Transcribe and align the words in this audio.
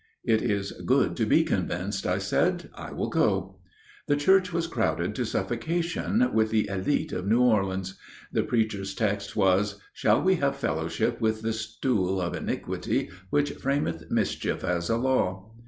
"It 0.23 0.41
is 0.41 0.71
good 0.83 1.15
to 1.17 1.27
be 1.27 1.43
convinced," 1.43 2.07
I 2.07 2.17
said; 2.17 2.71
"I 2.73 2.91
will 2.91 3.11
go." 3.11 3.59
The 4.07 4.15
church 4.15 4.51
was 4.51 4.65
crowded 4.65 5.13
to 5.13 5.27
suffocation 5.27 6.33
with 6.33 6.49
the 6.49 6.63
élite 6.71 7.13
of 7.13 7.27
New 7.27 7.41
Orleans. 7.43 7.99
The 8.33 8.41
preacher's 8.41 8.95
text 8.95 9.35
was, 9.35 9.79
"Shall 9.93 10.19
we 10.23 10.37
have 10.37 10.55
fellowship 10.55 11.21
with 11.21 11.43
the 11.43 11.53
stool 11.53 12.19
of 12.19 12.33
iniquity 12.35 13.11
which 13.29 13.51
frameth 13.51 14.09
mischief 14.09 14.63
as 14.63 14.89
a 14.89 14.97
law?" 14.97 15.53